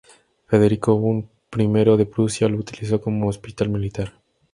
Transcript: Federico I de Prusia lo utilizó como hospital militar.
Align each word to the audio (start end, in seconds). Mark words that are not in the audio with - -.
Federico 0.49 0.91
I 1.57 1.67
de 1.95 2.05
Prusia 2.07 2.49
lo 2.49 2.57
utilizó 2.57 2.99
como 2.99 3.27
hospital 3.29 3.69
militar. 3.69 4.13